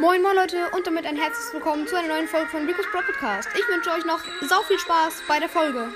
Moin 0.00 0.22
moin 0.22 0.36
Leute 0.36 0.70
und 0.76 0.86
damit 0.86 1.06
ein 1.06 1.16
herzliches 1.16 1.52
Willkommen 1.52 1.84
zu 1.88 1.96
einer 1.96 2.06
neuen 2.06 2.28
Folge 2.28 2.46
von 2.46 2.64
Rico's 2.64 2.86
Pro 2.92 3.00
Podcast. 3.00 3.48
Ich 3.52 3.66
wünsche 3.66 3.90
euch 3.90 4.04
noch 4.04 4.20
sau 4.48 4.62
viel 4.62 4.78
Spaß 4.78 5.22
bei 5.26 5.40
der 5.40 5.48
Folge. 5.48 5.88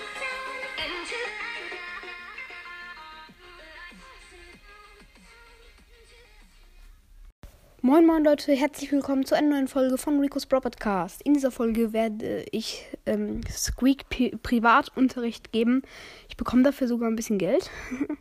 Moin 7.80 8.04
moin 8.04 8.24
Leute, 8.24 8.52
herzlich 8.54 8.90
willkommen 8.90 9.24
zu 9.24 9.36
einer 9.36 9.50
neuen 9.50 9.68
Folge 9.68 9.96
von 9.96 10.18
Rico's 10.18 10.46
Pro 10.46 10.58
Podcast. 10.58 11.22
In 11.22 11.34
dieser 11.34 11.52
Folge 11.52 11.92
werde 11.92 12.44
ich 12.50 12.84
ähm, 13.06 13.42
Squeak 13.48 14.08
P 14.08 14.36
Privatunterricht 14.42 15.52
geben. 15.52 15.82
Ich 16.28 16.36
bekomme 16.36 16.64
dafür 16.64 16.88
sogar 16.88 17.08
ein 17.08 17.14
bisschen 17.14 17.38
Geld. 17.38 17.70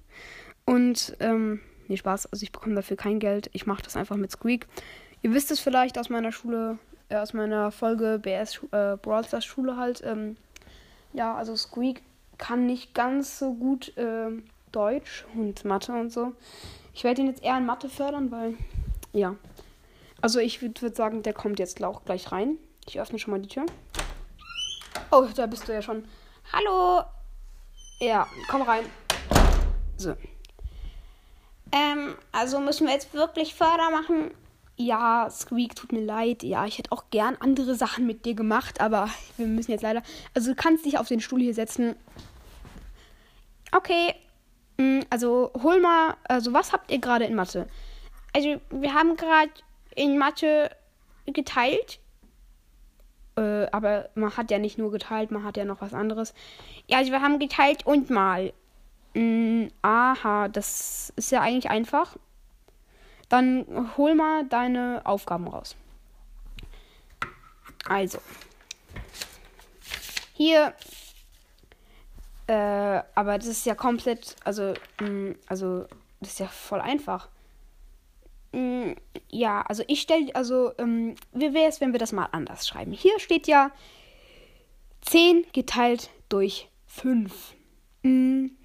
und, 0.66 1.18
ähm, 1.20 1.59
nee, 1.88 1.98
Spaß, 1.98 2.27
also 2.27 2.43
ich 2.43 2.52
bekomme 2.52 2.75
dafür 2.75 2.98
kein 2.98 3.18
Geld. 3.18 3.50
Ich 3.54 3.66
mache 3.66 3.82
das 3.82 3.98
einfach 3.98 4.18
mit 4.18 4.29
Squeak. 4.29 4.68
Ihr 5.21 5.33
wisst 5.33 5.51
es 5.51 5.59
vielleicht 5.59 5.97
aus 5.97 6.09
meiner 6.09 6.31
Schule, 6.31 6.79
äh, 7.09 7.17
aus 7.17 7.34
meiner 7.34 7.71
Folge 7.71 8.20
BS 8.21 8.62
äh, 8.71 8.98
Brawl 8.98 9.23
Stars 9.23 9.45
Schule 9.45 9.77
halt. 9.77 10.02
Ähm, 10.03 10.38
ja, 11.13 11.35
also 11.35 11.55
Squeak 11.55 12.02
kann 12.38 12.66
nicht 12.66 12.93
ganz 12.93 13.38
so 13.38 13.53
gut 13.53 13.95
äh, 13.98 14.29
Deutsch 14.71 15.26
und 15.35 15.63
Mathe 15.63 15.93
und 15.93 16.12
so. 16.12 16.34
Ich 16.93 17.03
werde 17.03 17.21
ihn 17.21 17.27
jetzt 17.27 17.43
eher 17.43 17.57
in 17.57 17.65
Mathe 17.65 17.89
fördern, 17.89 18.31
weil, 18.31 18.55
ja. 19.13 19.35
Also 20.21 20.39
ich 20.39 20.62
würde 20.62 20.81
würd 20.81 20.95
sagen, 20.95 21.23
der 21.23 21.34
kommt 21.34 21.59
jetzt 21.59 21.84
auch 21.84 22.03
gleich 22.03 22.31
rein. 22.31 22.57
Ich 22.88 22.99
öffne 22.99 23.20
schon 23.20 23.31
mal 23.31 23.41
die 23.41 23.49
Tür. 23.49 23.65
Oh, 25.12 25.27
da 25.35 25.45
bist 25.45 25.67
du 25.67 25.73
ja 25.73 25.81
schon. 25.81 26.05
Hallo. 26.51 27.03
Ja, 27.99 28.27
komm 28.49 28.63
rein. 28.63 28.85
So. 29.98 30.15
Ähm, 31.71 32.15
also 32.31 32.59
müssen 32.59 32.88
wir 32.88 32.93
jetzt 32.93 33.13
wirklich 33.13 33.53
Förder 33.53 33.90
machen. 33.91 34.31
Ja, 34.81 35.30
Squeak, 35.30 35.76
tut 35.76 35.91
mir 35.91 36.02
leid. 36.02 36.41
Ja, 36.41 36.66
ich 36.66 36.80
hätte 36.80 36.91
auch 36.91 37.05
gern 37.12 37.38
andere 37.40 37.76
Sachen 37.76 38.08
mit 38.08 38.26
dir 38.26 38.34
gemacht, 38.34 38.81
aber 38.81 39.09
wir 39.37 39.46
müssen 39.46 39.71
jetzt 39.71 39.84
leider. 39.84 40.01
Also 40.34 40.49
du 40.51 40.55
kannst 40.55 40.85
dich 40.85 40.98
auf 40.98 41.07
den 41.07 41.21
Stuhl 41.21 41.40
hier 41.40 41.54
setzen. 41.54 41.96
Okay. 43.71 44.15
Mm, 44.77 45.02
also 45.12 45.52
hol 45.62 45.79
mal. 45.79 46.15
Also 46.24 46.54
was 46.54 46.74
habt 46.74 46.90
ihr 46.90 46.99
gerade 46.99 47.26
in 47.26 47.35
Mathe? 47.35 47.68
Also 48.34 48.59
wir 48.71 48.93
haben 48.93 49.15
gerade 49.18 49.52
in 49.96 50.18
Mathe 50.18 50.71
geteilt. 51.27 51.99
Äh, 53.37 53.68
aber 53.71 54.09
man 54.15 54.35
hat 54.35 54.49
ja 54.49 54.57
nicht 54.57 54.79
nur 54.79 54.91
geteilt, 54.91 55.29
man 55.29 55.43
hat 55.43 55.57
ja 55.57 55.65
noch 55.65 55.82
was 55.82 55.93
anderes. 55.93 56.34
Ja, 56.87 56.98
also 56.98 57.12
wir 57.12 57.21
haben 57.21 57.37
geteilt 57.37 57.85
und 57.85 58.09
mal. 58.09 58.52
Mm, 59.13 59.68
aha, 59.84 60.48
das 60.48 61.13
ist 61.15 61.32
ja 61.32 61.41
eigentlich 61.41 61.70
einfach. 61.70 62.18
Dann 63.32 63.93
hol 63.96 64.13
mal 64.13 64.46
deine 64.46 65.01
Aufgaben 65.06 65.47
raus. 65.47 65.78
Also. 67.88 68.19
Hier. 70.34 70.74
Äh, 72.47 73.02
aber 73.16 73.38
das 73.38 73.47
ist 73.47 73.66
ja 73.66 73.74
komplett, 73.74 74.35
also, 74.44 74.74
mh, 75.00 75.35
also, 75.47 75.85
das 76.19 76.31
ist 76.31 76.40
ja 76.40 76.47
voll 76.47 76.81
einfach. 76.81 77.29
Mh, 78.52 78.96
ja, 79.29 79.62
also 79.62 79.85
ich 79.88 80.02
stelle, 80.02 80.35
also, 80.35 80.74
ähm, 80.78 81.16
wie 81.31 81.53
wäre 81.53 81.69
es, 81.69 81.79
wenn 81.79 81.94
wir 81.94 82.00
das 82.00 82.12
mal 82.12 82.28
anders 82.34 82.68
schreiben? 82.68 82.91
Hier 82.91 83.18
steht 83.22 83.47
ja 83.47 83.72
10 85.03 85.46
geteilt 85.53 86.09
durch 86.28 86.68
5. 86.88 87.53
Mhm. 88.03 88.57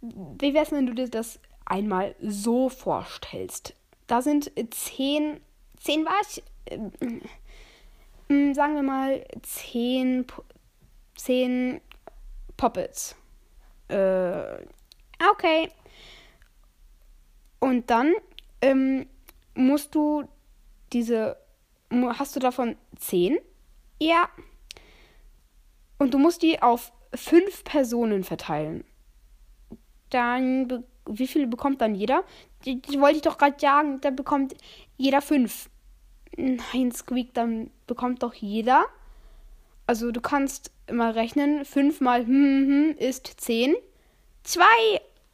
Wie 0.00 0.52
wäre 0.52 0.64
es, 0.64 0.72
wenn 0.72 0.86
du 0.86 0.94
dir 0.94 1.08
das 1.08 1.38
einmal 1.68 2.14
so 2.20 2.68
vorstellst? 2.68 3.74
Da 4.06 4.22
sind 4.22 4.50
10, 4.70 5.40
10 5.80 6.06
was? 6.06 6.42
Ähm, 6.66 8.54
sagen 8.54 8.74
wir 8.74 8.82
mal 8.82 9.24
10, 9.42 10.26
10 11.14 11.80
Poppets. 12.56 13.16
Äh, 13.88 14.64
okay. 15.30 15.70
Und 17.60 17.90
dann 17.90 18.14
ähm, 18.60 19.06
musst 19.54 19.94
du 19.94 20.24
diese. 20.92 21.36
Hast 21.90 22.36
du 22.36 22.40
davon 22.40 22.76
10? 22.98 23.38
Ja. 24.00 24.28
Und 25.98 26.14
du 26.14 26.18
musst 26.18 26.42
die 26.42 26.62
auf 26.62 26.92
5 27.14 27.64
Personen 27.64 28.24
verteilen. 28.24 28.84
Dann. 30.10 30.84
Wie 31.08 31.26
viele 31.26 31.46
bekommt 31.46 31.80
dann 31.80 31.94
jeder? 31.94 32.24
Die, 32.64 32.80
die 32.80 33.00
wollte 33.00 33.16
ich 33.16 33.22
doch 33.22 33.38
gerade 33.38 33.58
sagen. 33.58 34.00
Dann 34.00 34.16
bekommt 34.16 34.54
jeder 34.96 35.20
5. 35.20 35.70
Nein, 36.36 36.92
Squeak, 36.92 37.34
dann 37.34 37.70
bekommt 37.86 38.22
doch 38.22 38.34
jeder. 38.34 38.84
Also 39.86 40.12
du 40.12 40.20
kannst 40.20 40.70
mal 40.90 41.12
rechnen. 41.12 41.64
5 41.64 42.00
mal 42.00 42.24
hm, 42.24 42.28
hm, 42.28 42.68
hm 42.68 42.96
ist 42.98 43.26
10. 43.26 43.74
2. 44.44 44.64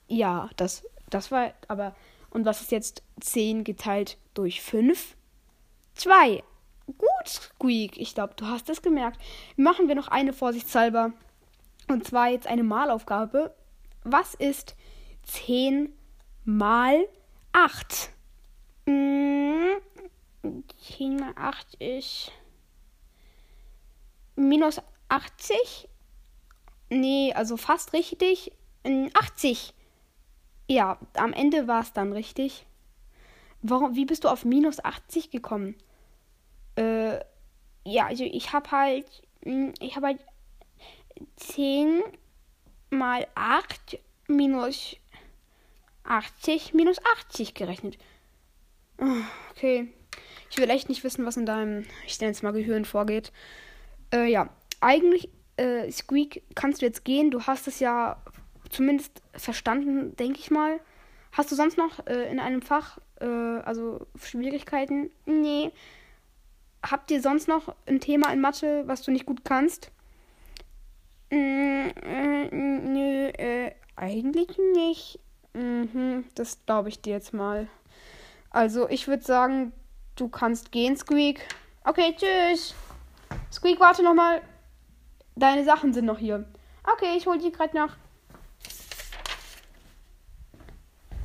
Ja, 0.08 0.48
das, 0.56 0.84
das 1.10 1.30
war 1.30 1.52
aber 1.68 1.94
und 2.34 2.44
was 2.44 2.60
ist 2.60 2.72
jetzt 2.72 3.02
10 3.20 3.62
geteilt 3.62 4.18
durch 4.34 4.60
5? 4.60 5.16
2. 5.94 6.42
Gut, 6.86 7.28
Squeak. 7.28 7.96
Ich 7.96 8.14
glaube, 8.14 8.34
du 8.36 8.46
hast 8.46 8.68
es 8.68 8.82
gemerkt. 8.82 9.20
Machen 9.56 9.88
wir 9.88 9.94
noch 9.94 10.08
eine 10.08 10.32
vorsichtshalber. 10.32 11.12
Und 11.88 12.06
zwar 12.06 12.28
jetzt 12.28 12.48
eine 12.48 12.64
Malaufgabe. 12.64 13.54
Was 14.02 14.34
ist 14.34 14.74
10 15.24 15.92
mal 16.44 17.06
8? 17.52 18.10
Hm, 18.86 19.76
10 20.78 21.16
mal 21.16 21.32
8 21.36 21.74
ist 21.74 22.32
minus 24.36 24.80
80? 25.08 25.88
Nee, 26.90 27.32
also 27.34 27.56
fast 27.56 27.92
richtig. 27.92 28.52
80. 29.14 29.72
Ja, 30.68 30.98
am 31.14 31.32
Ende 31.32 31.66
war 31.66 31.80
es 31.80 31.92
dann 31.92 32.12
richtig. 32.12 32.66
Warum, 33.62 33.94
wie 33.94 34.04
bist 34.04 34.24
du 34.24 34.28
auf 34.28 34.44
minus 34.44 34.84
80 34.84 35.30
gekommen? 35.30 35.74
Äh, 36.76 37.20
ja, 37.86 38.06
also 38.06 38.24
ich 38.24 38.52
habe 38.52 38.70
halt, 38.70 39.22
hm, 39.42 39.72
ich 39.80 39.96
habe 39.96 40.06
halt 40.08 40.20
10 41.36 42.02
mal 42.90 43.26
8 43.34 43.98
minus 44.28 44.96
80 46.04 46.74
minus 46.74 46.98
80 47.18 47.54
gerechnet. 47.54 47.98
Ah, 48.98 49.22
okay. 49.50 49.88
Ich 50.50 50.58
will 50.58 50.70
echt 50.70 50.88
nicht 50.88 51.02
wissen, 51.02 51.26
was 51.26 51.36
in 51.36 51.46
deinem, 51.46 51.84
ich 52.06 52.20
nenne 52.20 52.32
es 52.32 52.42
mal 52.42 52.52
Gehirn 52.52 52.84
vorgeht. 52.84 53.32
Äh, 54.12 54.30
ja, 54.30 54.48
eigentlich, 54.80 55.28
äh, 55.56 55.90
Squeak, 55.90 56.42
kannst 56.54 56.80
du 56.80 56.86
jetzt 56.86 57.04
gehen. 57.04 57.30
Du 57.30 57.42
hast 57.42 57.66
es 57.66 57.80
ja 57.80 58.22
zumindest 58.70 59.22
verstanden, 59.34 60.14
denke 60.16 60.38
ich 60.38 60.50
mal. 60.50 60.80
Hast 61.32 61.50
du 61.50 61.56
sonst 61.56 61.76
noch 61.76 62.06
äh, 62.06 62.30
in 62.30 62.38
einem 62.38 62.62
Fach, 62.62 62.98
äh, 63.20 63.26
also 63.26 64.06
Schwierigkeiten? 64.22 65.10
Nee. 65.26 65.72
Habt 66.82 67.10
ihr 67.10 67.20
sonst 67.20 67.48
noch 67.48 67.74
ein 67.86 67.98
Thema 67.98 68.32
in 68.32 68.40
Mathe, 68.40 68.84
was 68.86 69.02
du 69.02 69.10
nicht 69.10 69.26
gut 69.26 69.44
kannst? 69.44 69.90
Mm, 71.30 71.88
äh, 72.04 72.48
nö, 72.52 73.28
äh, 73.28 73.72
eigentlich 73.96 74.56
nicht. 74.74 75.18
Mhm, 75.54 76.24
das 76.34 76.58
glaube 76.66 76.88
ich 76.88 77.00
dir 77.00 77.14
jetzt 77.14 77.32
mal. 77.32 77.68
Also, 78.50 78.88
ich 78.88 79.08
würde 79.08 79.22
sagen, 79.22 79.72
du 80.16 80.28
kannst 80.28 80.72
gehen, 80.72 80.96
Squeak. 80.96 81.40
Okay, 81.84 82.14
tschüss. 82.16 82.74
Squeak, 83.52 83.80
warte 83.80 84.02
noch 84.02 84.14
mal. 84.14 84.42
Deine 85.36 85.64
Sachen 85.64 85.92
sind 85.92 86.04
noch 86.04 86.18
hier. 86.18 86.44
Okay, 86.84 87.16
ich 87.16 87.26
hol 87.26 87.38
die 87.38 87.50
gerade 87.50 87.74
nach. 87.76 87.96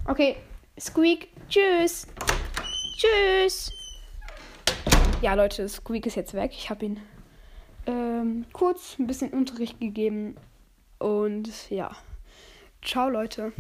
Okay, 0.06 0.38
Squeak, 0.79 1.29
tschüss. 1.50 2.07
Tschüss. 2.97 3.72
Ja, 5.21 5.33
Leute, 5.33 5.68
Squeak 5.68 6.06
ist 6.06 6.15
jetzt 6.15 6.33
weg. 6.33 6.51
Ich 6.54 6.69
habe 6.69 6.86
ihn 6.86 7.00
ähm, 7.86 8.45
kurz 8.54 8.98
ein 8.98 9.07
bisschen 9.07 9.31
Unterricht 9.31 9.80
gegeben. 9.80 10.36
Und 10.98 11.69
ja, 11.69 11.95
ciao, 12.81 13.09
Leute. 13.09 13.54